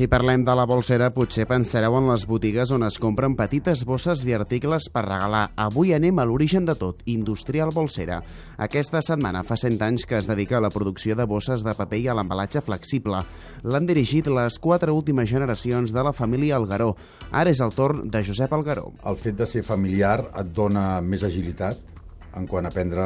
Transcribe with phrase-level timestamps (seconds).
[0.00, 4.22] Si parlem de la bolsera, potser pensareu en les botigues on es compren petites bosses
[4.24, 5.50] i articles per regalar.
[5.60, 8.22] Avui anem a l'origen de tot, Industrial Bolsera.
[8.56, 12.00] Aquesta setmana fa 100 anys que es dedica a la producció de bosses de paper
[12.00, 13.20] i a l'embalatge flexible.
[13.60, 16.94] L'han dirigit les quatre últimes generacions de la família Algaró.
[17.28, 18.94] Ara és el torn de Josep Algaró.
[19.04, 21.76] El fet de ser familiar et dona més agilitat
[22.40, 23.04] en quant a prendre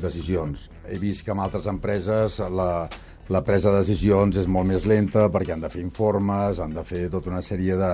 [0.00, 0.70] decisions.
[0.88, 2.86] He vist que en altres empreses la,
[3.28, 6.84] la presa de decisions és molt més lenta perquè han de fer informes, han de
[6.84, 7.92] fer tota una sèrie de,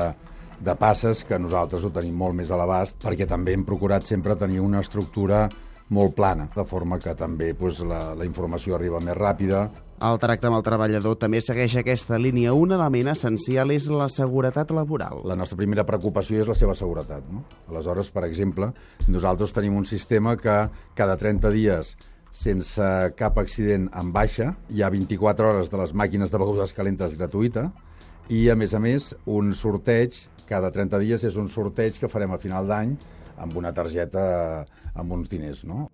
[0.59, 4.39] de passes que nosaltres ho tenim molt més a l'abast perquè també hem procurat sempre
[4.39, 5.47] tenir una estructura
[5.91, 9.65] molt plana, de forma que també pues, la, la informació arriba més ràpida.
[10.07, 12.55] El tracte amb el treballador també segueix aquesta línia.
[12.57, 15.21] Un element essencial és la seguretat laboral.
[15.29, 17.27] La nostra primera preocupació és la seva seguretat.
[17.29, 17.43] No?
[17.69, 18.71] Aleshores, per exemple,
[19.11, 20.63] nosaltres tenim un sistema que
[20.97, 21.97] cada 30 dies
[22.33, 24.55] sense cap accident en baixa.
[24.71, 27.69] Hi ha 24 hores de les màquines de begudes calentes gratuïta
[28.31, 30.15] i, a més a més, un sorteig,
[30.47, 32.95] cada 30 dies és un sorteig que farem a final d'any
[33.41, 35.89] amb una targeta amb uns diners, no?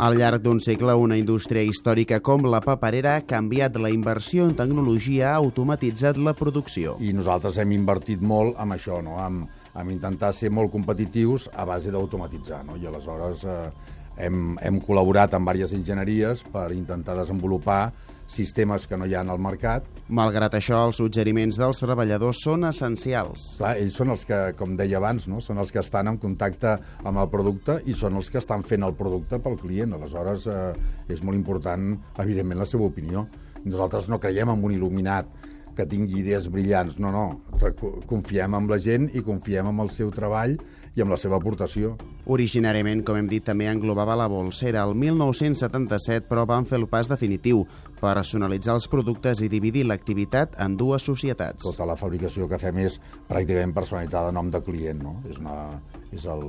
[0.00, 4.54] Al llarg d'un segle, una indústria històrica com la paperera ha canviat la inversió en
[4.56, 6.94] tecnologia, ha automatitzat la producció.
[7.04, 9.18] I nosaltres hem invertit molt en això, no?
[9.20, 12.64] amb, amb intentar ser molt competitius a base d'automatitzar.
[12.66, 12.76] No?
[12.76, 13.58] I aleshores eh,
[14.26, 17.82] hem, hem col·laborat amb diverses enginyeries per intentar desenvolupar
[18.30, 19.86] sistemes que no hi ha al mercat.
[20.14, 23.56] Malgrat això, els suggeriments dels treballadors són essencials.
[23.58, 25.42] Clar, ells són els que, com deia abans, no?
[25.42, 28.86] són els que estan en contacte amb el producte i són els que estan fent
[28.86, 29.96] el producte pel client.
[29.98, 31.90] Aleshores, eh, és molt important,
[32.22, 33.26] evidentment, la seva opinió.
[33.64, 36.98] Nosaltres no creiem en un il·luminat que tingui idees brillants.
[37.02, 37.26] No, no.
[38.10, 40.56] Confiem en la gent i confiem en el seu treball
[40.96, 41.94] i amb la seva aportació.
[42.30, 44.82] Originàriament, com hem dit, també englobava la bolsera.
[44.88, 47.62] El 1977, però, van fer el pas definitiu,
[48.00, 51.62] personalitzar els productes i dividir l'activitat en dues societats.
[51.66, 52.98] Tota la fabricació que fem és
[53.30, 55.18] pràcticament personalitzada a nom de client, no?
[55.30, 55.78] És, una,
[56.10, 56.46] és, el,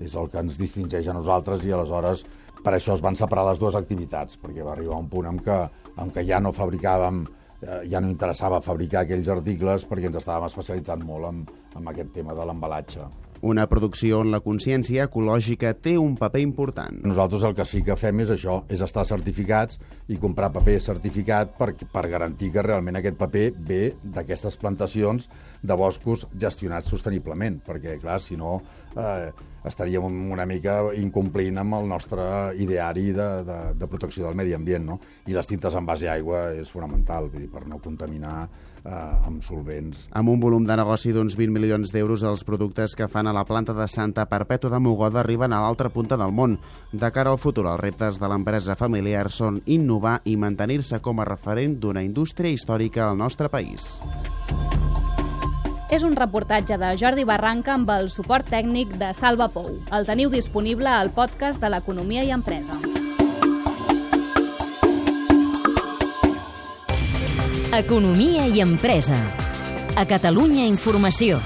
[0.00, 2.24] és el que ens distingeix a nosaltres i aleshores
[2.62, 5.58] per això es van separar les dues activitats, perquè va arribar un punt en què,
[5.98, 7.24] en què ja no fabricàvem
[7.62, 11.44] eh, ja no interessava fabricar aquells articles perquè ens estàvem especialitzant molt en,
[11.78, 13.08] en aquest tema de l'embalatge.
[13.42, 17.00] Una producció on la consciència ecològica té un paper important.
[17.02, 19.80] Nosaltres el que sí que fem és això, és estar certificats
[20.14, 25.26] i comprar paper certificat per, per garantir que realment aquest paper ve d'aquestes plantacions
[25.58, 28.60] de boscos gestionats sosteniblement, perquè, clar, si no,
[28.94, 29.32] eh,
[29.66, 32.24] estaríem una mica incomplint amb el nostre
[32.62, 35.00] ideari de, de, de protecció del medi ambient, no?
[35.26, 38.46] I les tintes en base a aigua és fonamental, vull dir, per no contaminar
[38.84, 40.08] eh, amb solvents.
[40.12, 43.44] Amb un volum de negoci d'uns 20 milions d'euros, els productes que fan a la
[43.48, 46.58] planta de Santa Perpètua de Mogoda arriben a l'altra punta del món.
[46.92, 51.28] De cara al futur, els reptes de l'empresa familiar són innovar i mantenir-se com a
[51.28, 54.00] referent d'una indústria històrica al nostre país.
[55.92, 59.68] És un reportatge de Jordi Barranca amb el suport tècnic de Salva Pou.
[59.92, 62.80] El teniu disponible al podcast de l'Economia i Empresa.
[67.72, 69.16] Economia i empresa.
[69.96, 71.40] A Catalunya Informació.